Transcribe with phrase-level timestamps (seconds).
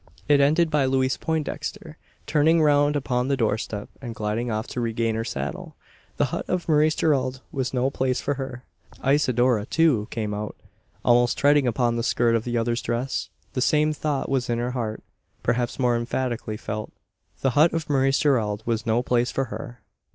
[0.27, 1.95] It ended by Louise Poindexter
[2.25, 5.75] turning round upon the doorstep, and gliding off to regain her saddle.
[6.17, 8.63] The hut of Maurice Gerald was no place for her!
[9.05, 10.55] Isidora too came out,
[11.05, 13.29] almost treading upon the skirt of the other's dress.
[13.53, 15.03] The same thought was in her heart
[15.43, 16.91] perhaps more emphatically felt.
[17.41, 19.83] The hut of Maurice Gerald was no place for her!